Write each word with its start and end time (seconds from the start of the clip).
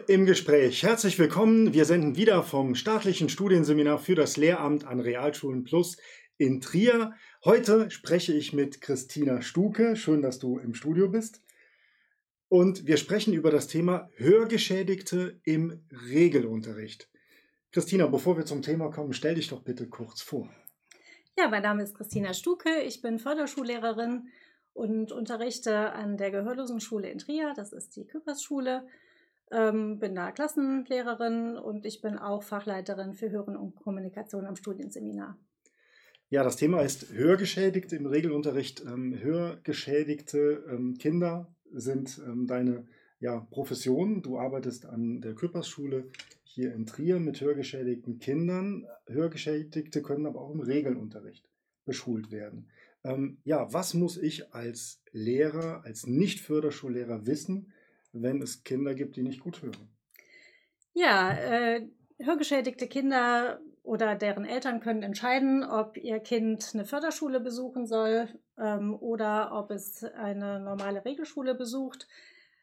Schule 0.00 0.04
im 0.08 0.26
Gespräch. 0.26 0.82
Herzlich 0.82 1.18
willkommen. 1.18 1.74
Wir 1.74 1.84
senden 1.84 2.16
wieder 2.16 2.42
vom 2.42 2.74
staatlichen 2.74 3.28
Studienseminar 3.28 3.98
für 3.98 4.14
das 4.14 4.36
Lehramt 4.36 4.86
an 4.86 5.00
Realschulen 5.00 5.64
Plus 5.64 5.96
in 6.38 6.60
Trier. 6.60 7.14
Heute 7.44 7.90
spreche 7.90 8.32
ich 8.32 8.52
mit 8.52 8.80
Christina 8.80 9.42
Stuke. 9.42 9.96
Schön, 9.96 10.22
dass 10.22 10.38
du 10.38 10.58
im 10.58 10.74
Studio 10.74 11.08
bist. 11.08 11.42
Und 12.48 12.86
wir 12.86 12.96
sprechen 12.96 13.32
über 13.34 13.50
das 13.50 13.66
Thema 13.66 14.08
Hörgeschädigte 14.16 15.40
im 15.44 15.82
Regelunterricht. 16.08 17.08
Christina, 17.72 18.06
bevor 18.06 18.36
wir 18.36 18.44
zum 18.44 18.62
Thema 18.62 18.90
kommen, 18.90 19.12
stell 19.12 19.34
dich 19.34 19.48
doch 19.48 19.62
bitte 19.62 19.88
kurz 19.88 20.22
vor. 20.22 20.48
Ja, 21.38 21.48
mein 21.48 21.62
Name 21.62 21.82
ist 21.82 21.94
Christina 21.94 22.32
Stuke. 22.32 22.80
Ich 22.82 23.02
bin 23.02 23.18
Förderschullehrerin 23.18 24.28
und 24.72 25.12
unterrichte 25.12 25.92
an 25.92 26.16
der 26.16 26.30
Gehörlosenschule 26.30 27.10
in 27.10 27.18
Trier. 27.18 27.52
Das 27.54 27.72
ist 27.72 27.96
die 27.96 28.06
Küppersschule. 28.06 28.86
Ähm, 29.52 29.98
bin 29.98 30.14
da 30.14 30.30
Klassenlehrerin 30.30 31.56
und 31.56 31.84
ich 31.84 32.00
bin 32.00 32.18
auch 32.18 32.42
Fachleiterin 32.42 33.14
für 33.14 33.30
Hören 33.30 33.56
und 33.56 33.74
Kommunikation 33.76 34.46
am 34.46 34.56
Studienseminar. 34.56 35.36
Ja, 36.28 36.44
das 36.44 36.54
Thema 36.54 36.82
ist 36.82 37.12
Hörgeschädigte 37.12 37.96
im 37.96 38.06
Regelunterricht. 38.06 38.84
Ähm, 38.86 39.18
hörgeschädigte 39.20 40.64
ähm, 40.70 40.96
Kinder 40.96 41.52
sind 41.72 42.22
ähm, 42.24 42.46
deine 42.46 42.86
ja, 43.18 43.40
Profession. 43.50 44.22
Du 44.22 44.38
arbeitest 44.38 44.86
an 44.86 45.20
der 45.20 45.34
Küppersschule 45.34 46.08
hier 46.44 46.72
in 46.72 46.86
Trier 46.86 47.18
mit 47.18 47.40
hörgeschädigten 47.40 48.20
Kindern. 48.20 48.86
Hörgeschädigte 49.06 50.02
können 50.02 50.26
aber 50.26 50.40
auch 50.40 50.52
im 50.52 50.60
Regelunterricht 50.60 51.48
beschult 51.84 52.30
werden. 52.30 52.68
Ähm, 53.02 53.38
ja, 53.44 53.72
was 53.72 53.94
muss 53.94 54.16
ich 54.16 54.54
als 54.54 55.02
Lehrer, 55.10 55.82
als 55.84 56.06
Nicht-Förderschullehrer 56.06 57.26
wissen, 57.26 57.72
wenn 58.12 58.42
es 58.42 58.64
Kinder 58.64 58.94
gibt, 58.94 59.16
die 59.16 59.22
nicht 59.22 59.40
gut 59.40 59.62
hören? 59.62 59.88
Ja, 60.92 61.32
äh, 61.32 61.88
hörgeschädigte 62.18 62.86
Kinder 62.86 63.60
oder 63.82 64.14
deren 64.14 64.44
Eltern 64.44 64.80
können 64.80 65.02
entscheiden, 65.02 65.64
ob 65.64 65.96
ihr 65.96 66.20
Kind 66.20 66.70
eine 66.74 66.84
Förderschule 66.84 67.40
besuchen 67.40 67.86
soll 67.86 68.28
ähm, 68.58 68.94
oder 68.94 69.52
ob 69.52 69.70
es 69.70 70.04
eine 70.04 70.60
normale 70.60 71.04
Regelschule 71.04 71.54
besucht. 71.54 72.06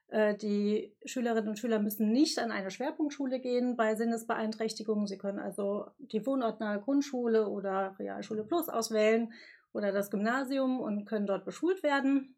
Äh, 0.09 0.35
die 0.35 0.93
Schülerinnen 1.05 1.49
und 1.49 1.59
Schüler 1.59 1.79
müssen 1.79 2.11
nicht 2.11 2.39
an 2.39 2.51
eine 2.51 2.71
Schwerpunktschule 2.71 3.39
gehen 3.39 3.75
bei 3.75 3.95
Sinnesbeeinträchtigungen. 3.95 5.07
Sie 5.07 5.17
können 5.17 5.39
also 5.39 5.87
die 5.97 6.25
wohnortnahe 6.25 6.79
Grundschule 6.79 7.47
oder 7.49 7.95
Realschule 7.99 8.43
Plus 8.43 8.69
auswählen 8.69 9.33
oder 9.73 9.91
das 9.91 10.09
Gymnasium 10.09 10.79
und 10.79 11.05
können 11.05 11.27
dort 11.27 11.45
beschult 11.45 11.83
werden. 11.83 12.36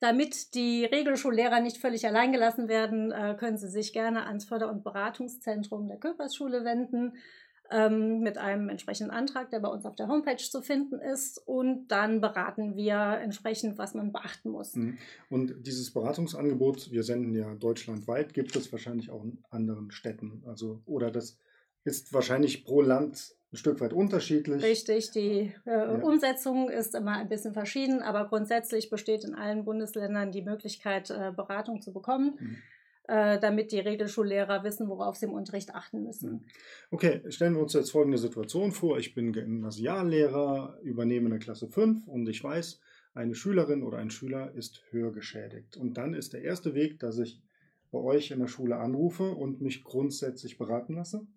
Damit 0.00 0.54
die 0.54 0.84
Regelschullehrer 0.84 1.60
nicht 1.60 1.78
völlig 1.78 2.06
alleingelassen 2.06 2.68
werden, 2.68 3.12
äh, 3.12 3.34
können 3.38 3.56
Sie 3.56 3.68
sich 3.68 3.92
gerne 3.92 4.26
ans 4.26 4.44
Förder- 4.44 4.70
und 4.70 4.84
Beratungszentrum 4.84 5.88
der 5.88 5.96
Köpersschule 5.98 6.64
wenden 6.64 7.14
ähm, 7.70 8.20
mit 8.20 8.38
einem 8.38 8.68
entsprechenden 8.68 9.10
Antrag, 9.10 9.50
der 9.50 9.60
bei 9.60 9.68
uns 9.68 9.84
auf 9.84 9.96
der 9.96 10.08
Homepage 10.08 10.36
zu 10.36 10.62
finden 10.62 11.00
ist. 11.00 11.38
Und 11.46 11.88
dann 11.88 12.20
beraten 12.20 12.76
wir 12.76 13.18
entsprechend, 13.22 13.78
was 13.78 13.94
man 13.94 14.12
beachten 14.12 14.50
muss. 14.50 14.74
Mhm. 14.74 14.98
Und 15.30 15.66
dieses 15.66 15.92
Beratungsangebot, 15.92 16.90
wir 16.90 17.02
senden 17.02 17.34
ja 17.34 17.54
deutschlandweit, 17.54 18.34
gibt 18.34 18.54
es 18.56 18.70
wahrscheinlich 18.72 19.10
auch 19.10 19.24
in 19.24 19.42
anderen 19.50 19.90
Städten. 19.90 20.42
Also, 20.46 20.82
oder 20.84 21.10
das 21.10 21.38
ist 21.84 22.12
wahrscheinlich 22.12 22.64
pro 22.64 22.82
Land 22.82 23.34
ein 23.56 23.58
Stück 23.58 23.80
weit 23.80 23.92
unterschiedlich. 23.92 24.62
Richtig, 24.62 25.10
die 25.10 25.52
äh, 25.64 25.70
ja. 25.70 25.94
Umsetzung 26.02 26.68
ist 26.68 26.94
immer 26.94 27.16
ein 27.16 27.28
bisschen 27.28 27.54
verschieden, 27.54 28.02
aber 28.02 28.28
grundsätzlich 28.28 28.90
besteht 28.90 29.24
in 29.24 29.34
allen 29.34 29.64
Bundesländern 29.64 30.30
die 30.30 30.42
Möglichkeit, 30.42 31.10
äh, 31.10 31.32
Beratung 31.34 31.80
zu 31.80 31.92
bekommen. 31.92 32.36
Mhm. 32.38 32.56
Äh, 33.08 33.38
damit 33.38 33.70
die 33.70 33.78
Regelschullehrer 33.78 34.64
wissen, 34.64 34.88
worauf 34.88 35.14
sie 35.14 35.26
im 35.26 35.32
Unterricht 35.32 35.72
achten 35.76 36.02
müssen. 36.02 36.32
Mhm. 36.32 36.40
Okay, 36.90 37.22
stellen 37.28 37.54
wir 37.54 37.62
uns 37.62 37.72
jetzt 37.72 37.92
folgende 37.92 38.18
Situation 38.18 38.72
vor. 38.72 38.98
Ich 38.98 39.14
bin 39.14 39.32
Gymnasiallehrer, 39.32 40.80
übernehme 40.82 41.26
eine 41.26 41.38
Klasse 41.38 41.68
5 41.68 42.08
und 42.08 42.28
ich 42.28 42.42
weiß, 42.42 42.80
eine 43.14 43.36
Schülerin 43.36 43.84
oder 43.84 43.98
ein 43.98 44.10
Schüler 44.10 44.52
ist 44.54 44.82
hörgeschädigt. 44.90 45.76
Und 45.76 45.96
dann 45.96 46.14
ist 46.14 46.32
der 46.32 46.42
erste 46.42 46.74
Weg, 46.74 46.98
dass 46.98 47.18
ich 47.18 47.40
bei 47.92 48.00
euch 48.00 48.32
in 48.32 48.40
der 48.40 48.48
Schule 48.48 48.76
anrufe 48.76 49.30
und 49.30 49.60
mich 49.60 49.84
grundsätzlich 49.84 50.58
beraten 50.58 50.94
lasse? 50.94 51.28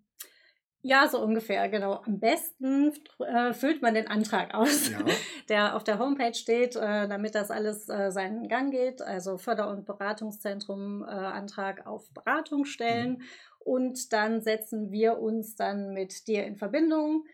Ja, 0.82 1.08
so 1.08 1.22
ungefähr, 1.22 1.68
genau. 1.68 2.00
Am 2.06 2.20
besten 2.20 2.92
äh, 3.18 3.52
füllt 3.52 3.82
man 3.82 3.94
den 3.94 4.06
Antrag 4.06 4.54
aus, 4.54 4.90
ja. 4.90 4.98
der 5.50 5.76
auf 5.76 5.84
der 5.84 5.98
Homepage 5.98 6.34
steht, 6.34 6.74
äh, 6.74 7.06
damit 7.06 7.34
das 7.34 7.50
alles 7.50 7.88
äh, 7.90 8.10
seinen 8.10 8.48
Gang 8.48 8.70
geht. 8.70 9.02
Also 9.02 9.36
Förder- 9.36 9.70
und 9.70 9.84
Beratungszentrum 9.84 11.02
Antrag 11.02 11.86
auf 11.86 12.10
Beratung 12.12 12.64
stellen. 12.64 13.10
Mhm. 13.10 13.22
Und 13.58 14.12
dann 14.12 14.40
setzen 14.40 14.90
wir 14.90 15.18
uns 15.18 15.54
dann 15.54 15.92
mit 15.92 16.26
dir 16.26 16.44
in 16.44 16.56
Verbindung. 16.56 17.26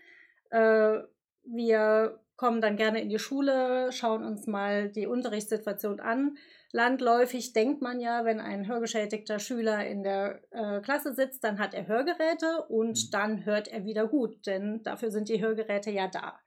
Wir 0.50 2.20
kommen 2.36 2.60
dann 2.60 2.76
gerne 2.76 3.00
in 3.00 3.08
die 3.08 3.18
Schule, 3.18 3.90
schauen 3.92 4.24
uns 4.24 4.46
mal 4.46 4.88
die 4.90 5.06
Unterrichtssituation 5.06 6.00
an 6.00 6.36
Landläufig 6.76 7.54
denkt 7.54 7.80
man 7.80 8.00
ja, 8.00 8.26
wenn 8.26 8.38
ein 8.38 8.66
hörgeschädigter 8.68 9.38
Schüler 9.38 9.86
in 9.86 10.02
der 10.02 10.42
äh, 10.50 10.82
Klasse 10.82 11.14
sitzt, 11.14 11.42
dann 11.42 11.58
hat 11.58 11.72
er 11.72 11.86
Hörgeräte 11.86 12.66
und 12.68 12.98
mhm. 12.98 13.10
dann 13.12 13.46
hört 13.46 13.68
er 13.68 13.86
wieder 13.86 14.06
gut, 14.06 14.46
denn 14.46 14.82
dafür 14.82 15.10
sind 15.10 15.30
die 15.30 15.40
Hörgeräte 15.40 15.90
ja 15.90 16.06
da. 16.06 16.38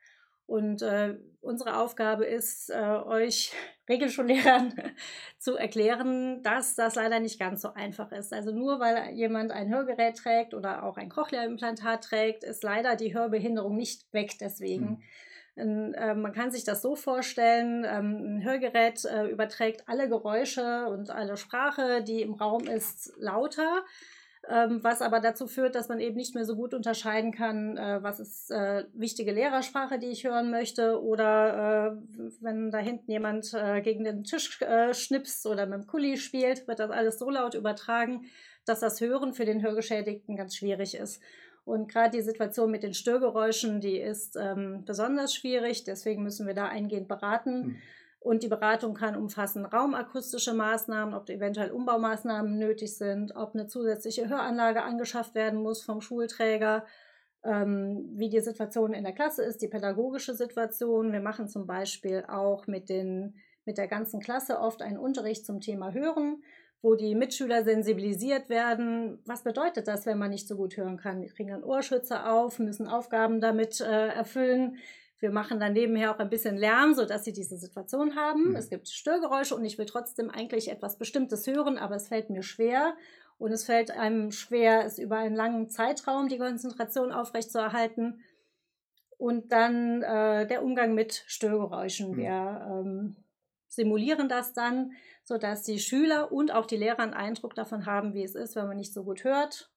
Und 0.46 0.84
äh, 0.84 1.18
unsere 1.42 1.78
Aufgabe 1.78 2.26
ist, 2.26 2.70
äh, 2.70 2.78
euch 2.80 3.54
Regelschullehrern 3.90 4.76
zu 5.40 5.56
erklären, 5.56 6.44
dass 6.44 6.76
das 6.76 6.94
leider 6.94 7.20
nicht 7.20 7.40
ganz 7.40 7.64
so 7.64 7.74
einfach 7.74 8.12
ist. 8.12 8.32
Also 8.32 8.52
nur 8.52 8.80
weil 8.80 9.10
jemand 9.16 9.52
ein 9.52 9.74
Hörgerät 9.74 10.16
trägt 10.16 10.54
oder 10.54 10.84
auch 10.84 10.98
ein 10.98 11.10
Cochlea-Implantat 11.10 12.04
trägt, 12.04 12.44
ist 12.44 12.62
leider 12.62 12.96
die 12.96 13.16
Hörbehinderung 13.16 13.76
nicht 13.76 14.06
weg 14.14 14.34
deswegen. 14.40 14.86
Mhm. 14.86 15.02
Äh, 15.60 16.16
man 16.16 16.34
kann 16.34 16.52
sich 16.52 16.64
das 16.64 16.82
so 16.82 16.96
vorstellen, 16.96 17.86
ähm, 17.86 18.38
ein 18.38 18.44
Hörgerät 18.44 19.04
äh, 19.06 19.28
überträgt 19.28 19.84
alle 19.88 20.08
Geräusche 20.08 20.88
und 20.88 21.10
alle 21.10 21.38
Sprache, 21.38 22.04
die 22.04 22.22
im 22.22 22.34
Raum 22.34 22.68
ist, 22.68 23.14
lauter, 23.18 23.84
ähm, 24.50 24.80
was 24.82 25.02
aber 25.02 25.20
dazu 25.20 25.48
führt, 25.48 25.76
dass 25.76 25.90
man 25.90 26.00
eben 26.00 26.16
nicht 26.16 26.34
mehr 26.34 26.46
so 26.46 26.56
gut 26.56 26.74
unterscheiden 26.74 27.34
kann, 27.34 27.78
äh, 27.78 28.02
was 28.02 28.20
ist 28.20 28.50
wichtige 28.94 29.34
Lehrersprache, 29.34 30.00
die 30.00 30.08
ich 30.08 30.24
hören 30.24 30.50
möchte, 30.50 31.02
oder 31.04 32.02
wenn 32.40 32.72
da 32.72 32.78
hinten 32.78 33.12
jemand 33.12 33.54
gegen 33.84 34.04
den 34.04 34.24
Tisch 34.24 34.60
schnipst 34.92 35.46
oder 35.46 35.66
mit 35.66 35.82
dem 35.82 35.88
Kuli 35.88 36.18
spielt, 36.18 36.68
wird 36.68 36.80
das 36.80 36.90
alles 36.90 37.20
so 37.20 37.30
laut 37.30 37.54
übertragen, 37.54 38.26
dass 38.66 38.80
das 38.80 39.02
Hören 39.02 39.34
für 39.34 39.46
den 39.46 39.62
Hörgeschädigten 39.62 40.36
ganz 40.36 40.56
schwierig 40.56 40.96
ist. 40.96 41.22
Und 41.70 41.88
gerade 41.88 42.18
die 42.18 42.24
Situation 42.24 42.72
mit 42.72 42.82
den 42.82 42.96
Störgeräuschen, 42.96 43.80
die 43.80 44.00
ist 44.00 44.36
ähm, 44.36 44.86
besonders 44.86 45.36
schwierig. 45.36 45.84
Deswegen 45.84 46.24
müssen 46.24 46.48
wir 46.48 46.56
da 46.56 46.68
eingehend 46.68 47.08
beraten. 47.08 47.60
Mhm. 47.60 47.76
Und 48.20 48.42
die 48.42 48.48
Beratung 48.48 48.96
kann 48.96 49.16
umfassen 49.16 49.66
raumakustische 49.66 50.56
Maßnahmen, 50.56 51.14
ob 51.14 51.30
eventuell 51.30 51.70
Umbaumaßnahmen 51.70 52.58
nötig 52.58 52.98
sind, 52.98 53.36
ob 53.36 53.54
eine 53.54 53.68
zusätzliche 53.68 54.28
Höranlage 54.28 54.82
angeschafft 54.82 55.36
werden 55.36 55.62
muss 55.62 55.84
vom 55.84 56.02
Schulträger, 56.02 56.86
ähm, 57.44 58.10
wie 58.16 58.30
die 58.30 58.42
Situation 58.42 58.94
in 58.94 59.04
der 59.04 59.14
Klasse 59.14 59.44
ist, 59.44 59.62
die 59.62 59.68
pädagogische 59.68 60.34
Situation. 60.34 61.14
Wir 61.14 61.22
machen 61.22 61.48
zum 61.48 61.68
Beispiel 61.68 62.26
auch 62.28 62.66
mit, 62.66 62.90
den, 62.90 63.36
mit 63.64 63.78
der 63.78 63.88
ganzen 63.88 64.20
Klasse 64.22 64.60
oft 64.60 64.82
einen 64.82 64.98
Unterricht 64.98 65.46
zum 65.46 65.62
Thema 65.62 65.94
Hören 65.94 66.42
wo 66.82 66.96
die 66.96 67.16
Mitschüler 67.16 67.64
sensibilisiert 67.64 68.50
werden. 68.50 69.20
Was 69.26 69.44
bedeutet 69.44 69.88
das, 69.88 70.06
wenn 70.06 70.18
man 70.18 70.30
nicht 70.30 70.48
so 70.48 70.56
gut 70.56 70.78
hören 70.78 70.98
kann? 70.98 71.22
Wir 71.22 71.30
kriegen 71.30 71.50
dann 71.50 71.64
Ohrschütze 71.64 72.26
auf, 72.26 72.60
müssen 72.60 72.88
Aufgaben 72.88 73.42
damit 73.42 73.82
äh, 73.82 74.08
erfüllen. 74.08 74.78
Wir 75.20 75.32
machen 75.32 75.60
dann 75.60 75.74
nebenher 75.74 76.16
auch 76.16 76.20
ein 76.20 76.30
bisschen 76.30 76.56
Lärm, 76.56 76.94
sodass 76.94 77.26
sie 77.26 77.34
diese 77.34 77.58
Situation 77.58 78.16
haben. 78.16 78.52
Mhm. 78.52 78.56
Es 78.56 78.70
gibt 78.70 78.88
Störgeräusche 78.88 79.56
und 79.56 79.66
ich 79.66 79.78
will 79.78 79.86
trotzdem 79.86 80.30
eigentlich 80.30 80.72
etwas 80.72 80.98
Bestimmtes 80.98 81.46
hören, 81.46 81.78
aber 81.78 81.96
es 81.96 82.08
fällt 82.08 82.30
mir 82.30 82.44
schwer. 82.44 82.96
Und 83.38 83.52
es 83.52 83.66
fällt 83.66 83.92
einem 83.92 84.32
schwer, 84.32 84.86
es 84.86 85.00
über 85.00 85.18
einen 85.18 85.36
langen 85.36 85.70
Zeitraum 85.70 86.28
die 86.28 86.38
Konzentration 86.38 87.12
aufrechtzuerhalten. 87.12 88.22
Und 89.18 89.52
dann 89.52 90.02
äh, 90.02 90.48
der 90.48 90.64
Umgang 90.64 90.94
mit 90.94 91.24
Störgeräuschen. 91.28 92.12
Mhm. 92.12 92.18
Wir 92.18 92.68
ähm, 92.70 93.16
simulieren 93.70 94.28
das 94.28 94.54
dann 94.54 94.92
sodass 95.30 95.62
die 95.62 95.78
Schüler 95.78 96.32
und 96.32 96.52
auch 96.52 96.66
die 96.66 96.76
Lehrer 96.76 97.00
einen 97.00 97.14
Eindruck 97.14 97.54
davon 97.54 97.86
haben, 97.86 98.16
wie 98.16 98.24
es 98.24 98.34
ist, 98.34 98.56
wenn 98.56 98.66
man 98.66 98.78
nicht 98.78 98.92
so 98.92 99.04
gut 99.04 99.24
hört. 99.24 99.72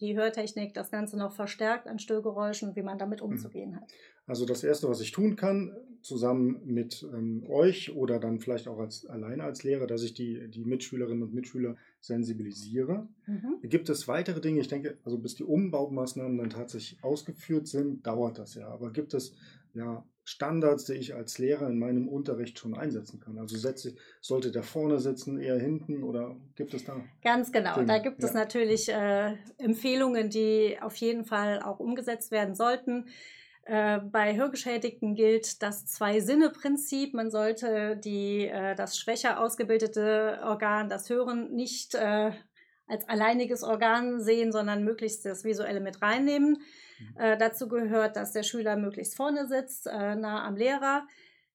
Die 0.00 0.16
Hörtechnik 0.16 0.74
das 0.74 0.92
Ganze 0.92 1.18
noch 1.18 1.32
verstärkt 1.32 1.88
an 1.88 1.98
Störgeräuschen, 1.98 2.76
wie 2.76 2.82
man 2.82 2.98
damit 2.98 3.20
mhm. 3.20 3.30
umzugehen 3.30 3.80
hat. 3.80 3.92
Also 4.26 4.46
das 4.46 4.62
Erste, 4.62 4.88
was 4.88 5.00
ich 5.00 5.10
tun 5.10 5.34
kann, 5.34 5.76
zusammen 6.02 6.62
mit 6.64 7.04
ähm, 7.12 7.44
euch 7.48 7.94
oder 7.96 8.20
dann 8.20 8.38
vielleicht 8.38 8.68
auch 8.68 8.78
als, 8.78 9.04
alleine 9.04 9.42
als 9.42 9.64
Lehrer, 9.64 9.88
dass 9.88 10.04
ich 10.04 10.14
die, 10.14 10.48
die 10.48 10.64
Mitschülerinnen 10.64 11.24
und 11.24 11.34
Mitschüler 11.34 11.76
sensibilisiere. 12.02 13.08
Mhm. 13.26 13.60
Gibt 13.62 13.88
es 13.88 14.08
weitere 14.08 14.40
Dinge? 14.40 14.60
Ich 14.60 14.68
denke, 14.68 14.98
also 15.04 15.18
bis 15.18 15.36
die 15.36 15.44
Umbaumaßnahmen 15.44 16.36
dann 16.36 16.50
tatsächlich 16.50 17.02
ausgeführt 17.02 17.68
sind, 17.68 18.06
dauert 18.06 18.38
das 18.38 18.54
ja. 18.54 18.68
Aber 18.68 18.90
gibt 18.90 19.14
es 19.14 19.34
ja, 19.72 20.04
Standards, 20.24 20.84
die 20.84 20.94
ich 20.94 21.14
als 21.14 21.38
Lehrer 21.38 21.68
in 21.68 21.78
meinem 21.78 22.08
Unterricht 22.08 22.58
schon 22.58 22.74
einsetzen 22.74 23.20
kann? 23.20 23.38
Also 23.38 23.56
setze, 23.56 23.94
sollte 24.20 24.50
der 24.50 24.64
vorne 24.64 24.98
sitzen, 24.98 25.38
eher 25.38 25.58
hinten 25.58 26.02
oder 26.02 26.36
gibt 26.56 26.74
es 26.74 26.84
da? 26.84 27.00
Ganz 27.22 27.52
genau. 27.52 27.74
Dinge? 27.74 27.86
Da 27.86 27.98
gibt 27.98 28.20
ja. 28.20 28.28
es 28.28 28.34
natürlich 28.34 28.88
äh, 28.88 29.36
Empfehlungen, 29.58 30.28
die 30.28 30.76
auf 30.80 30.96
jeden 30.96 31.24
Fall 31.24 31.62
auch 31.62 31.78
umgesetzt 31.80 32.32
werden 32.32 32.54
sollten. 32.54 33.06
Äh, 33.64 34.00
bei 34.00 34.36
Hörgeschädigten 34.36 35.14
gilt 35.14 35.62
das 35.62 35.86
Zwei-Sinne-Prinzip. 35.86 37.14
Man 37.14 37.30
sollte 37.30 37.96
die, 37.96 38.46
äh, 38.46 38.74
das 38.74 38.98
schwächer 38.98 39.40
ausgebildete 39.40 40.40
Organ, 40.42 40.88
das 40.88 41.08
Hören, 41.08 41.52
nicht 41.54 41.94
äh, 41.94 42.32
als 42.88 43.08
alleiniges 43.08 43.62
Organ 43.62 44.20
sehen, 44.20 44.52
sondern 44.52 44.82
möglichst 44.82 45.24
das 45.24 45.44
Visuelle 45.44 45.80
mit 45.80 46.02
reinnehmen. 46.02 46.58
Mhm. 46.98 47.20
Äh, 47.20 47.38
dazu 47.38 47.68
gehört, 47.68 48.16
dass 48.16 48.32
der 48.32 48.42
Schüler 48.42 48.76
möglichst 48.76 49.16
vorne 49.16 49.46
sitzt, 49.46 49.86
äh, 49.86 50.16
nah 50.16 50.44
am 50.44 50.56
Lehrer, 50.56 51.06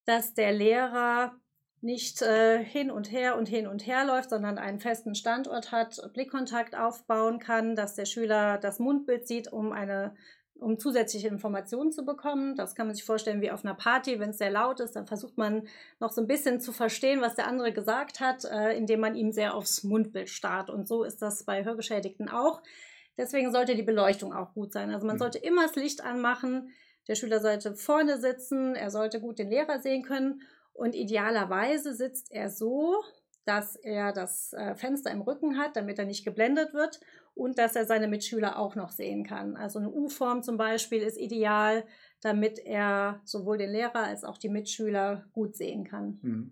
dass 0.06 0.34
der 0.34 0.54
Lehrer 0.54 1.36
nicht 1.82 2.22
äh, 2.22 2.64
hin 2.64 2.90
und 2.90 3.12
her 3.12 3.38
und 3.38 3.48
hin 3.48 3.68
und 3.68 3.86
her 3.86 4.06
läuft, 4.06 4.32
sondern 4.32 4.58
einen 4.58 4.80
festen 4.80 5.14
Standort 5.14 5.72
hat, 5.72 6.00
Blickkontakt 6.14 6.76
aufbauen 6.76 7.40
kann, 7.40 7.76
dass 7.76 7.96
der 7.96 8.06
Schüler 8.06 8.58
das 8.58 8.80
Mundbild 8.80 9.28
sieht, 9.28 9.52
um 9.52 9.72
eine 9.72 10.16
um 10.60 10.80
zusätzliche 10.80 11.28
Informationen 11.28 11.92
zu 11.92 12.06
bekommen. 12.06 12.56
Das 12.56 12.76
kann 12.76 12.88
man 12.88 12.96
sich 12.96 13.06
vorstellen 13.06 13.42
wie 13.42 13.52
auf 13.52 13.64
einer 13.64 13.76
Party, 13.76 14.20
wenn 14.20 14.32
es 14.32 14.38
sehr 14.38 14.52
laut 14.52 14.80
ist, 14.80 14.96
dann 14.96 15.08
versucht 15.08 15.38
man 15.38 15.68
noch 16.00 16.12
so 16.12 16.22
ein 16.22 16.28
bisschen 16.28 16.60
zu 16.60 16.72
verstehen, 16.72 17.22
was 17.22 17.36
der 17.36 17.48
andere 17.48 17.72
gesagt 17.72 18.20
hat, 18.20 18.46
äh, 18.46 18.76
indem 18.78 19.00
man 19.00 19.16
ihm 19.16 19.32
sehr 19.32 19.56
aufs 19.56 19.84
Mundbild 19.84 20.30
starrt. 20.30 20.70
Und 20.70 20.88
so 20.88 21.04
ist 21.04 21.22
das 21.22 21.44
bei 21.44 21.64
Hörgeschädigten 21.64 22.30
auch. 22.30 22.62
Deswegen 23.18 23.52
sollte 23.52 23.76
die 23.76 23.84
Beleuchtung 23.84 24.34
auch 24.34 24.54
gut 24.54 24.74
sein. 24.74 24.92
Also 24.92 25.06
man 25.08 25.16
mhm. 25.16 25.20
sollte 25.20 25.40
immer 25.40 25.64
das 25.64 25.76
Licht 25.76 26.04
anmachen. 26.04 26.70
Der 27.08 27.16
Schüler 27.16 27.40
sollte 27.40 27.76
vorne 27.76 28.20
sitzen, 28.20 28.76
er 28.76 28.92
sollte 28.92 29.20
gut 29.20 29.40
den 29.40 29.50
Lehrer 29.50 29.80
sehen 29.80 30.04
können 30.04 30.42
und 30.74 30.94
idealerweise 30.94 31.96
sitzt 31.96 32.32
er 32.32 32.50
so, 32.50 33.02
dass 33.46 33.78
er 33.78 34.12
das 34.12 34.52
äh, 34.54 34.76
Fenster 34.76 35.10
im 35.10 35.22
Rücken 35.22 35.58
hat, 35.58 35.76
damit 35.78 35.98
er 36.00 36.06
nicht 36.06 36.26
geblendet 36.26 36.74
wird 36.74 37.00
und 37.38 37.58
dass 37.58 37.76
er 37.76 37.86
seine 37.86 38.08
Mitschüler 38.08 38.58
auch 38.58 38.76
noch 38.76 38.92
sehen 38.92 39.24
kann. 39.24 39.56
Also 39.56 39.80
eine 39.80 39.90
U-Form 39.90 40.44
zum 40.44 40.58
Beispiel 40.58 41.02
ist 41.02 41.18
ideal, 41.18 41.86
damit 42.22 42.60
er 42.60 43.22
sowohl 43.24 43.58
den 43.58 43.72
Lehrer 43.72 44.04
als 44.04 44.24
auch 44.24 44.38
die 44.38 44.50
Mitschüler 44.50 45.26
gut 45.34 45.56
sehen 45.56 45.84
kann. 45.84 46.20
Mhm. 46.22 46.52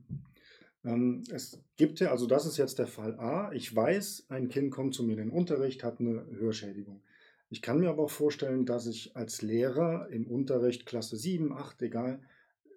Ähm, 0.86 1.24
es 1.32 1.62
gibt 1.76 2.00
ja, 2.00 2.12
also 2.12 2.28
das 2.28 2.46
ist 2.46 2.58
jetzt 2.58 2.80
der 2.80 2.88
Fall 2.88 3.20
A. 3.20 3.52
Ich 3.52 3.76
weiß, 3.76 4.28
ein 4.30 4.48
Kind 4.50 4.72
kommt 4.72 4.94
zu 4.94 5.04
mir 5.04 5.14
in 5.14 5.30
den 5.30 5.32
Unterricht, 5.32 5.84
hat 5.84 6.00
eine 6.00 6.26
Hörschädigung. 6.38 7.02
Ich 7.50 7.62
kann 7.62 7.80
mir 7.80 7.90
aber 7.90 8.04
auch 8.04 8.12
vorstellen, 8.12 8.66
dass 8.66 8.88
ich 8.88 9.16
als 9.16 9.42
Lehrer 9.42 10.10
im 10.10 10.28
Unterricht 10.28 10.86
Klasse 10.86 11.18
7, 11.18 11.52
8, 11.54 11.82
egal, 11.82 12.22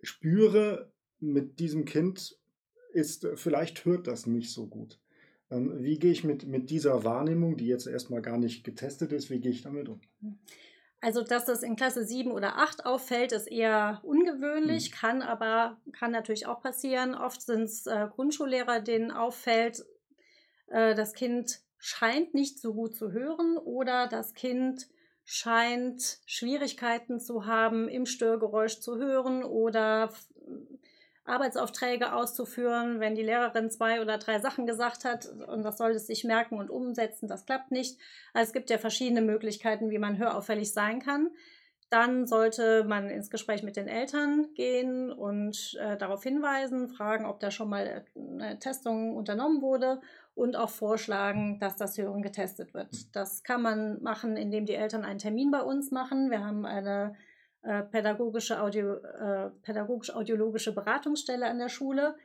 spüre, 0.02 0.90
mit 1.20 1.58
diesem 1.58 1.84
Kind 1.84 2.38
ist, 2.93 3.26
vielleicht 3.34 3.84
hört 3.84 4.06
das 4.06 4.26
nicht 4.26 4.52
so 4.52 4.66
gut. 4.66 5.00
Ähm, 5.50 5.83
wie 5.83 5.99
gehe 5.99 6.12
ich 6.12 6.25
mit, 6.25 6.47
mit 6.47 6.71
dieser 6.71 7.05
Wahrnehmung, 7.05 7.56
die 7.56 7.67
jetzt 7.67 7.87
erstmal 7.87 8.23
gar 8.23 8.39
nicht 8.39 8.65
getestet 8.65 9.12
ist, 9.12 9.31
wie 9.31 9.41
gehe 9.41 9.50
ich 9.50 9.62
damit 9.62 9.89
um? 9.89 10.00
Also, 11.00 11.23
dass 11.23 11.45
das 11.45 11.62
in 11.62 11.77
Klasse 11.77 12.05
7 12.05 12.31
oder 12.33 12.59
8 12.59 12.85
auffällt, 12.85 13.33
ist 13.33 13.47
eher 13.47 14.00
ungewöhnlich, 14.03 14.91
mhm. 14.91 14.95
kann 14.95 15.23
aber, 15.23 15.81
kann 15.93 16.11
natürlich 16.11 16.47
auch 16.47 16.61
passieren. 16.61 17.15
Oft 17.15 17.41
sind 17.43 17.62
es 17.62 17.87
äh, 17.87 18.09
Grundschullehrer, 18.11 18.81
denen 18.81 19.11
auffällt, 19.11 19.85
äh, 20.67 20.95
das 20.95 21.15
Kind 21.15 21.61
scheint 21.79 22.35
nicht 22.35 22.61
so 22.61 22.75
gut 22.75 22.97
zu 22.97 23.12
hören 23.12 23.56
oder 23.56 24.09
das 24.09 24.35
Kind 24.35 24.89
scheint 25.25 26.19
Schwierigkeiten 26.27 27.21
zu 27.21 27.47
haben, 27.47 27.89
im 27.89 28.06
Störgeräusch 28.06 28.81
zu 28.81 28.97
hören 28.97 29.45
oder 29.45 30.11
Arbeitsaufträge 31.28 32.12
auszuführen, 32.12 33.00
wenn 33.00 33.14
die 33.14 33.22
Lehrerin 33.22 33.70
zwei 33.70 34.00
oder 34.00 34.19
drei 34.19 34.38
Sachen 34.40 34.66
gesagt 34.66 35.04
hat 35.04 35.26
und 35.26 35.62
das 35.62 35.78
soll 35.78 35.90
es 35.92 36.06
sich 36.06 36.25
merken 36.25 36.58
und 36.58 36.70
umsetzen, 36.70 37.28
das 37.28 37.46
klappt 37.46 37.70
nicht. 37.70 37.98
Also 38.32 38.48
es 38.48 38.52
gibt 38.52 38.70
ja 38.70 38.78
verschiedene 38.78 39.22
Möglichkeiten, 39.22 39.90
wie 39.90 39.98
man 39.98 40.19
hörauffällig 40.19 40.72
sein 40.72 41.00
kann. 41.00 41.30
Dann 41.90 42.26
sollte 42.26 42.84
man 42.84 43.08
ins 43.08 43.30
Gespräch 43.30 43.62
mit 43.62 43.76
den 43.76 43.88
Eltern 43.88 44.48
gehen 44.54 45.10
und 45.10 45.75
äh, 45.80 45.96
darauf 45.96 46.22
hinweisen, 46.22 46.88
fragen, 46.88 47.25
ob 47.25 47.40
da 47.40 47.50
schon 47.50 47.70
mal 47.70 48.04
eine 48.14 48.58
Testung 48.58 49.16
unternommen 49.16 49.62
wurde 49.62 50.00
und 50.34 50.54
auch 50.54 50.69
vorschlagen, 50.69 51.58
dass 51.60 51.76
das 51.76 51.96
Hören 51.96 52.20
getestet 52.20 52.75
wird. 52.75 53.16
Das 53.16 53.42
kann 53.42 53.62
man 53.62 54.02
machen, 54.02 54.36
indem 54.36 54.66
die 54.66 54.75
Eltern 54.75 55.04
einen 55.04 55.19
Termin 55.19 55.50
bei 55.50 55.62
uns 55.62 55.90
machen. 55.90 56.30
Wir 56.30 56.44
haben 56.44 56.66
eine 56.66 57.16
äh, 57.69 57.82
pädagogische 57.82 58.62
Audio, 58.62 58.94
äh, 58.94 59.50
pädagogisch-audiologische 59.62 60.73
Beratungsstelle 60.73 61.47
an 61.47 61.59
der 61.59 61.69
Schule. 61.69 62.17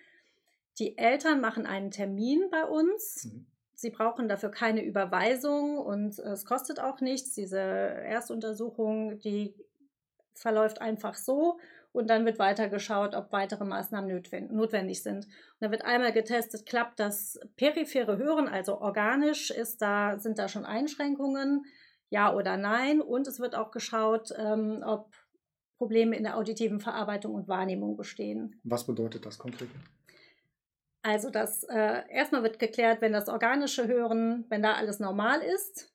Die 0.79 0.97
Eltern 0.97 1.41
machen 1.41 1.65
einen 1.65 1.91
Termin 1.91 2.47
bei 2.49 2.63
uns. 2.63 3.25
Mhm. 3.25 3.45
Sie 3.75 3.89
brauchen 3.89 4.29
dafür 4.29 4.51
keine 4.51 4.85
Überweisung 4.85 5.77
und 5.79 6.17
es 6.17 6.45
kostet 6.45 6.79
auch 6.79 7.01
nichts. 7.01 7.33
Diese 7.33 7.59
Erstuntersuchung, 7.59 9.19
die 9.19 9.53
verläuft 10.33 10.79
einfach 10.79 11.15
so 11.15 11.59
und 11.91 12.09
dann 12.09 12.25
wird 12.25 12.39
weiter 12.39 12.69
geschaut, 12.69 13.13
ob 13.13 13.33
weitere 13.33 13.65
Maßnahmen 13.65 14.23
notwendig 14.49 15.03
sind. 15.03 15.25
Und 15.25 15.57
dann 15.59 15.71
wird 15.71 15.83
einmal 15.83 16.13
getestet, 16.13 16.65
klappt 16.65 17.01
das 17.01 17.37
periphere 17.57 18.17
Hören, 18.17 18.47
also 18.47 18.79
organisch, 18.79 19.51
ist 19.51 19.81
da, 19.81 20.17
sind 20.19 20.39
da 20.39 20.47
schon 20.47 20.63
Einschränkungen, 20.63 21.65
ja 22.09 22.33
oder 22.33 22.55
nein. 22.55 23.01
Und 23.01 23.27
es 23.27 23.41
wird 23.41 23.55
auch 23.55 23.71
geschaut, 23.71 24.29
ähm, 24.37 24.81
ob 24.85 25.13
Probleme 25.83 26.15
in 26.15 26.23
der 26.23 26.37
auditiven 26.37 26.79
Verarbeitung 26.79 27.35
und 27.35 27.49
Wahrnehmung 27.49 27.97
bestehen. 27.97 28.57
Was 28.63 28.85
bedeutet 28.85 29.25
das 29.25 29.37
konkret? 29.37 29.67
Also 31.01 31.29
das 31.29 31.65
äh, 31.65 32.03
erstmal 32.09 32.41
wird 32.41 32.57
geklärt, 32.57 33.01
wenn 33.01 33.11
das 33.11 33.27
organische 33.27 33.85
Hören, 33.85 34.45
wenn 34.47 34.63
da 34.63 34.75
alles 34.75 35.01
normal 35.01 35.41
ist, 35.41 35.91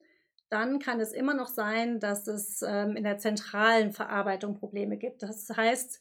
dann 0.50 0.79
kann 0.79 1.00
es 1.00 1.12
immer 1.12 1.32
noch 1.32 1.49
sein, 1.49 2.00
dass 2.00 2.26
es 2.26 2.61
ähm, 2.61 2.96
in 2.96 3.05
der 3.05 3.17
zentralen 3.17 3.93
Verarbeitung 3.93 4.58
Probleme 4.58 4.99
gibt. 4.99 5.23
Das 5.23 5.49
heißt, 5.49 6.00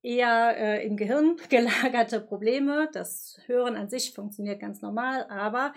eher 0.00 0.56
äh, 0.56 0.86
im 0.86 0.96
Gehirn 0.96 1.36
gelagerte 1.50 2.18
Probleme. 2.20 2.88
Das 2.94 3.38
Hören 3.44 3.76
an 3.76 3.90
sich 3.90 4.14
funktioniert 4.14 4.58
ganz 4.58 4.80
normal, 4.80 5.26
aber 5.28 5.74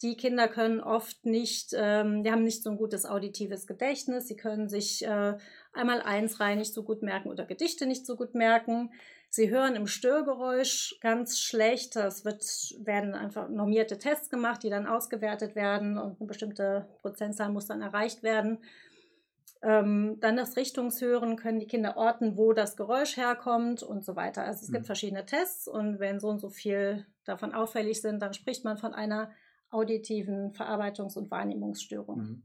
die 0.00 0.16
Kinder 0.16 0.48
können 0.48 0.80
oft 0.80 1.26
nicht, 1.26 1.74
ähm, 1.76 2.22
die 2.22 2.30
haben 2.30 2.44
nicht 2.44 2.62
so 2.62 2.70
ein 2.70 2.76
gutes 2.76 3.04
auditives 3.04 3.66
Gedächtnis, 3.66 4.28
sie 4.28 4.36
können 4.36 4.68
sich 4.68 5.04
äh, 5.04 5.36
einmal 5.78 6.02
eins 6.02 6.40
rein 6.40 6.58
nicht 6.58 6.74
so 6.74 6.82
gut 6.82 7.02
merken 7.02 7.30
oder 7.30 7.44
Gedichte 7.44 7.86
nicht 7.86 8.04
so 8.04 8.16
gut 8.16 8.34
merken. 8.34 8.90
Sie 9.30 9.50
hören 9.50 9.76
im 9.76 9.86
Störgeräusch 9.86 10.98
ganz 11.00 11.38
schlecht. 11.38 11.96
Es 11.96 12.24
wird, 12.24 12.42
werden 12.80 13.14
einfach 13.14 13.48
normierte 13.48 13.98
Tests 13.98 14.30
gemacht, 14.30 14.62
die 14.62 14.70
dann 14.70 14.86
ausgewertet 14.86 15.54
werden 15.54 15.98
und 15.98 16.18
eine 16.18 16.26
bestimmte 16.26 16.88
Prozentzahl 17.00 17.50
muss 17.50 17.66
dann 17.66 17.82
erreicht 17.82 18.22
werden. 18.22 18.58
Ähm, 19.60 20.18
dann 20.20 20.36
das 20.36 20.56
Richtungshören 20.56 21.36
können 21.36 21.58
die 21.58 21.66
Kinder 21.66 21.96
orten, 21.96 22.36
wo 22.36 22.52
das 22.52 22.76
Geräusch 22.76 23.16
herkommt 23.16 23.82
und 23.82 24.04
so 24.04 24.14
weiter. 24.14 24.44
Also 24.44 24.62
es 24.62 24.68
mhm. 24.68 24.74
gibt 24.74 24.86
verschiedene 24.86 25.26
Tests 25.26 25.66
und 25.66 25.98
wenn 25.98 26.20
so 26.20 26.28
und 26.28 26.38
so 26.38 26.48
viel 26.48 27.06
davon 27.24 27.52
auffällig 27.52 28.00
sind, 28.00 28.20
dann 28.20 28.34
spricht 28.34 28.64
man 28.64 28.78
von 28.78 28.94
einer 28.94 29.30
auditiven 29.70 30.52
Verarbeitungs- 30.52 31.18
und 31.18 31.30
Wahrnehmungsstörung. 31.30 32.18
Mhm. 32.18 32.42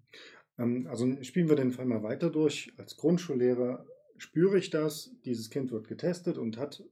Ähm, 0.58 0.88
also 0.90 1.22
spielen 1.24 1.50
wir 1.50 1.56
den 1.56 1.72
Fall 1.72 1.86
mal 1.86 2.04
weiter 2.04 2.30
durch. 2.30 2.74
Als 2.78 2.98
Grundschullehrer 2.98 3.86
spüre 4.18 4.58
ich 4.58 4.70
das, 4.70 5.16
dieses 5.26 5.50
Kind 5.50 5.72
wird 5.72 5.88
getestet 5.88 6.38
und 6.38 6.58
hat 6.58 6.84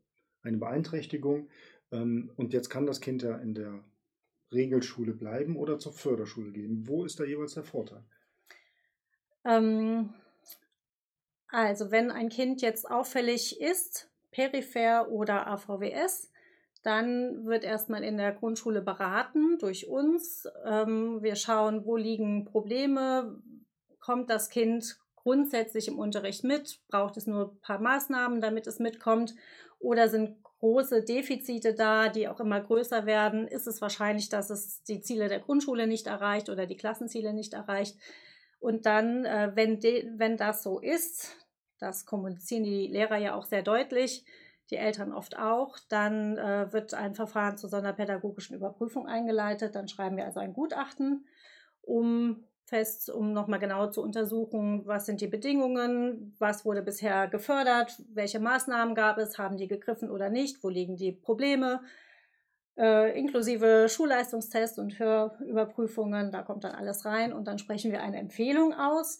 eine 0.43 0.57
Beeinträchtigung. 0.57 1.49
Ähm, 1.91 2.31
und 2.35 2.53
jetzt 2.53 2.69
kann 2.69 2.85
das 2.85 3.01
Kind 3.01 3.23
ja 3.23 3.37
in 3.37 3.53
der 3.53 3.83
Regelschule 4.51 5.13
bleiben 5.13 5.55
oder 5.55 5.79
zur 5.79 5.93
Förderschule 5.93 6.51
gehen. 6.51 6.87
Wo 6.87 7.05
ist 7.05 7.19
da 7.19 7.23
jeweils 7.23 7.53
der 7.53 7.63
Vorteil? 7.63 8.03
Ähm, 9.45 10.13
also 11.47 11.91
wenn 11.91 12.11
ein 12.11 12.29
Kind 12.29 12.61
jetzt 12.61 12.89
auffällig 12.89 13.61
ist, 13.61 14.09
peripher 14.31 15.09
oder 15.09 15.47
AVWS, 15.47 16.31
dann 16.83 17.45
wird 17.45 17.63
erstmal 17.63 18.03
in 18.03 18.17
der 18.17 18.31
Grundschule 18.31 18.81
beraten 18.81 19.59
durch 19.59 19.87
uns. 19.87 20.45
Wir 20.45 21.35
schauen, 21.35 21.85
wo 21.85 21.95
liegen 21.95 22.45
Probleme, 22.45 23.39
kommt 24.01 24.29
das 24.29 24.49
Kind 24.49 24.97
grundsätzlich 25.15 25.87
im 25.87 25.99
Unterricht 25.99 26.43
mit, 26.43 26.79
braucht 26.89 27.15
es 27.15 27.27
nur 27.27 27.51
ein 27.51 27.61
paar 27.61 27.79
Maßnahmen, 27.79 28.41
damit 28.41 28.67
es 28.67 28.79
mitkommt, 28.79 29.35
oder 29.79 30.09
sind 30.09 30.43
große 30.43 31.03
Defizite 31.03 31.73
da, 31.73 32.09
die 32.09 32.27
auch 32.27 32.39
immer 32.39 32.61
größer 32.61 33.05
werden, 33.05 33.47
ist 33.47 33.67
es 33.67 33.81
wahrscheinlich, 33.81 34.29
dass 34.29 34.49
es 34.49 34.83
die 34.83 35.01
Ziele 35.01 35.27
der 35.27 35.39
Grundschule 35.39 35.87
nicht 35.87 36.07
erreicht 36.07 36.49
oder 36.49 36.67
die 36.67 36.77
Klassenziele 36.77 37.33
nicht 37.33 37.53
erreicht. 37.53 37.97
Und 38.59 38.85
dann, 38.85 39.25
äh, 39.25 39.51
wenn, 39.55 39.81
wenn 39.81 40.37
das 40.37 40.61
so 40.61 40.79
ist, 40.79 41.35
das 41.79 42.05
kommunizieren 42.05 42.63
die 42.63 42.87
Lehrer 42.87 43.17
ja 43.17 43.33
auch 43.33 43.45
sehr 43.45 43.63
deutlich, 43.63 44.23
die 44.69 44.77
Eltern 44.77 45.13
oft 45.13 45.37
auch. 45.37 45.79
Dann 45.89 46.37
äh, 46.37 46.71
wird 46.71 46.93
ein 46.93 47.15
Verfahren 47.15 47.57
zur 47.57 47.71
sonderpädagogischen 47.71 48.55
Überprüfung 48.55 49.07
eingeleitet. 49.07 49.73
Dann 49.73 49.87
schreiben 49.87 50.15
wir 50.15 50.25
also 50.25 50.39
ein 50.39 50.53
Gutachten, 50.53 51.25
um 51.81 52.43
fest, 52.71 53.09
um 53.09 53.33
nochmal 53.33 53.59
genau 53.59 53.87
zu 53.87 54.01
untersuchen, 54.01 54.83
was 54.85 55.05
sind 55.05 55.19
die 55.19 55.27
Bedingungen, 55.27 56.33
was 56.39 56.63
wurde 56.63 56.81
bisher 56.81 57.27
gefördert, 57.27 58.01
welche 58.13 58.39
Maßnahmen 58.39 58.95
gab 58.95 59.17
es, 59.17 59.37
haben 59.37 59.57
die 59.57 59.67
gegriffen 59.67 60.09
oder 60.09 60.29
nicht, 60.29 60.63
wo 60.63 60.69
liegen 60.69 60.95
die 60.95 61.11
Probleme, 61.11 61.81
äh, 62.77 63.19
inklusive 63.19 63.89
Schulleistungstests 63.89 64.79
und 64.79 64.97
Hörüberprüfungen, 64.97 66.31
da 66.31 66.43
kommt 66.43 66.63
dann 66.63 66.71
alles 66.71 67.03
rein 67.03 67.33
und 67.33 67.45
dann 67.45 67.59
sprechen 67.59 67.91
wir 67.91 68.01
eine 68.01 68.19
Empfehlung 68.19 68.73
aus, 68.73 69.19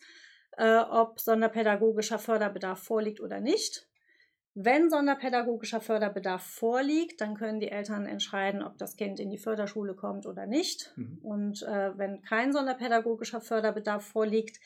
äh, 0.58 0.77
ob 0.77 1.20
sonderpädagogischer 1.20 2.20
Förderbedarf 2.20 2.79
vorliegt 2.79 3.20
oder 3.20 3.41
nicht. 3.41 3.86
Wenn 4.53 4.89
sonderpädagogischer 4.89 5.79
Förderbedarf 5.79 6.43
vorliegt, 6.43 7.22
dann 7.22 7.36
können 7.36 7.62
die 7.62 7.72
Eltern 7.72 8.05
entscheiden, 8.05 8.62
ob 8.62 8.77
das 8.77 8.98
Kind 8.98 9.20
in 9.20 9.29
die 9.29 9.38
Förderschule 9.38 9.93
kommt 9.93 10.25
oder 10.25 10.46
nicht. 10.46 10.91
Mhm. 10.98 11.20
Und 11.24 11.63
äh, 11.63 11.98
wenn 11.98 12.22
kein 12.22 12.51
sonderpädagogischer 12.51 13.39
Förderbedarf 13.39 14.05
vorliegt 14.05 14.60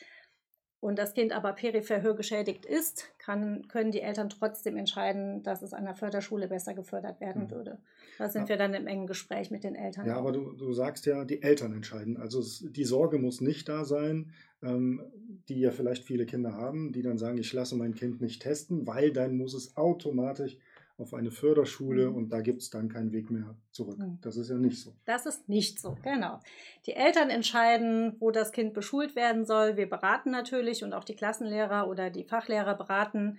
und 0.86 1.00
das 1.00 1.14
Kind 1.14 1.32
aber 1.32 1.52
peripher 1.52 2.00
hörgeschädigt 2.00 2.64
ist, 2.64 3.10
kann, 3.18 3.66
können 3.66 3.90
die 3.90 4.02
Eltern 4.02 4.28
trotzdem 4.28 4.76
entscheiden, 4.76 5.42
dass 5.42 5.62
es 5.62 5.72
an 5.72 5.84
der 5.84 5.96
Förderschule 5.96 6.46
besser 6.46 6.74
gefördert 6.74 7.20
werden 7.20 7.46
mhm. 7.46 7.50
würde. 7.50 7.78
Da 8.18 8.28
sind 8.28 8.42
ja. 8.42 8.50
wir 8.50 8.56
dann 8.56 8.72
im 8.72 8.86
engen 8.86 9.08
Gespräch 9.08 9.50
mit 9.50 9.64
den 9.64 9.74
Eltern. 9.74 10.06
Ja, 10.06 10.16
aber 10.16 10.30
du, 10.30 10.52
du 10.52 10.72
sagst 10.72 11.04
ja, 11.06 11.24
die 11.24 11.42
Eltern 11.42 11.72
entscheiden. 11.72 12.16
Also 12.16 12.40
die 12.70 12.84
Sorge 12.84 13.18
muss 13.18 13.40
nicht 13.40 13.68
da 13.68 13.84
sein, 13.84 14.30
ähm, 14.62 15.02
die 15.48 15.58
ja 15.58 15.72
vielleicht 15.72 16.04
viele 16.04 16.24
Kinder 16.24 16.52
haben, 16.52 16.92
die 16.92 17.02
dann 17.02 17.18
sagen, 17.18 17.36
ich 17.36 17.52
lasse 17.52 17.74
mein 17.74 17.96
Kind 17.96 18.20
nicht 18.20 18.40
testen, 18.42 18.86
weil 18.86 19.12
dann 19.12 19.36
muss 19.36 19.54
es 19.54 19.76
automatisch 19.76 20.56
auf 20.98 21.12
eine 21.12 21.30
Förderschule 21.30 22.10
mhm. 22.10 22.16
und 22.16 22.28
da 22.30 22.40
gibt 22.40 22.62
es 22.62 22.70
dann 22.70 22.88
keinen 22.88 23.12
Weg 23.12 23.30
mehr 23.30 23.54
zurück. 23.70 23.98
Mhm. 23.98 24.18
Das 24.22 24.36
ist 24.36 24.48
ja 24.48 24.56
nicht 24.56 24.80
so. 24.80 24.94
Das 25.04 25.26
ist 25.26 25.48
nicht 25.48 25.80
so, 25.80 25.96
genau. 26.02 26.40
Die 26.86 26.94
Eltern 26.94 27.28
entscheiden, 27.28 28.16
wo 28.18 28.30
das 28.30 28.52
Kind 28.52 28.72
beschult 28.72 29.14
werden 29.14 29.44
soll. 29.44 29.76
Wir 29.76 29.88
beraten 29.88 30.30
natürlich 30.30 30.82
und 30.84 30.94
auch 30.94 31.04
die 31.04 31.16
Klassenlehrer 31.16 31.88
oder 31.88 32.10
die 32.10 32.24
Fachlehrer 32.24 32.74
beraten. 32.74 33.38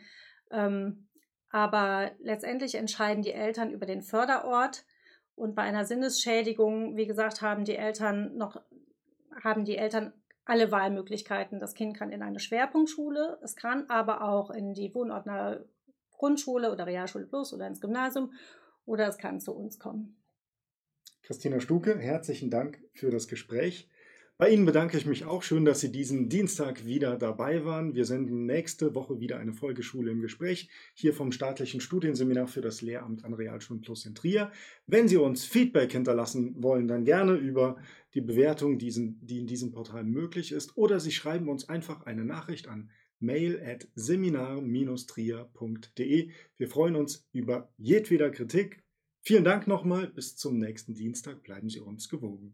Ähm, 0.52 1.08
aber 1.50 2.12
letztendlich 2.20 2.76
entscheiden 2.76 3.24
die 3.24 3.34
Eltern 3.34 3.72
über 3.72 3.86
den 3.86 4.04
Förderort. 4.04 4.86
Und 5.34 5.56
bei 5.56 5.64
einer 5.64 5.86
Sinnesschädigung, 5.86 6.96
wie 6.96 7.08
gesagt, 7.08 7.42
haben 7.42 7.64
die 7.64 7.76
Eltern 7.76 8.36
noch, 8.38 8.62
haben 9.44 9.66
die 9.66 9.78
Eltern 9.78 10.14
alle 10.46 10.72
Wahlmöglichkeiten. 10.72 11.60
Das 11.60 11.74
Kind 11.74 11.96
kann 11.96 12.12
in 12.12 12.22
eine 12.22 12.40
Schwerpunktschule, 12.40 13.40
es 13.44 13.56
kann 13.56 13.90
aber 13.90 14.22
auch 14.22 14.50
in 14.50 14.74
die 14.74 14.94
wohnortnahe 14.94 15.66
Grundschule 16.18 16.72
oder 16.72 16.86
Realschule 16.86 17.26
Plus 17.26 17.54
oder 17.54 17.68
ins 17.68 17.80
Gymnasium 17.80 18.34
oder 18.86 19.08
es 19.08 19.18
kann 19.18 19.40
zu 19.40 19.54
uns 19.54 19.80
kommen. 19.80 20.18
Christina 21.24 21.60
Stuke, 21.60 21.98
herzlichen 21.98 22.50
Dank 22.50 22.82
für 22.94 23.12
das 23.12 23.28
Gespräch. 23.28 23.90
Bei 24.40 24.50
Ihnen 24.50 24.66
bedanke 24.66 24.98
ich 25.00 25.08
mich 25.08 25.26
auch 25.26 25.42
schön, 25.42 25.66
dass 25.66 25.80
Sie 25.80 25.92
diesen 25.92 26.30
Dienstag 26.30 26.86
wieder 26.86 27.18
dabei 27.18 27.66
waren. 27.66 27.96
Wir 27.96 28.06
senden 28.06 28.46
nächste 28.46 28.94
Woche 28.94 29.20
wieder 29.20 29.40
eine 29.40 29.52
Folgeschule 29.52 30.12
im 30.12 30.22
Gespräch 30.22 30.70
hier 30.94 31.16
vom 31.16 31.32
staatlichen 31.32 31.82
Studienseminar 31.82 32.48
für 32.48 32.62
das 32.62 32.84
Lehramt 32.84 33.26
an 33.26 33.34
Realschulen 33.34 33.82
Plus 33.82 34.06
in 34.06 34.14
Trier. 34.14 34.52
Wenn 34.86 35.08
Sie 35.08 35.18
uns 35.18 35.44
Feedback 35.44 35.92
hinterlassen 35.92 36.62
wollen, 36.62 36.88
dann 36.88 37.04
gerne 37.04 37.34
über 37.34 37.78
die 38.14 38.22
Bewertung, 38.22 38.78
die 38.78 39.40
in 39.40 39.48
diesem 39.48 39.72
Portal 39.72 40.04
möglich 40.04 40.52
ist, 40.52 40.78
oder 40.78 41.00
Sie 41.00 41.12
schreiben 41.12 41.50
uns 41.50 41.68
einfach 41.68 42.06
eine 42.06 42.24
Nachricht 42.24 42.68
an 42.68 42.92
mail 43.20 43.60
at 43.64 43.88
seminar-trier.de. 43.96 46.32
Wir 46.58 46.70
freuen 46.70 46.96
uns 46.96 47.28
über 47.32 47.74
jedweder 47.78 48.30
Kritik. 48.30 48.84
Vielen 49.22 49.44
Dank 49.44 49.68
nochmal. 49.68 50.08
Bis 50.08 50.36
zum 50.36 50.60
nächsten 50.60 50.94
Dienstag. 50.94 51.42
Bleiben 51.44 51.70
Sie 51.70 51.80
uns 51.80 52.10
gewogen. 52.10 52.54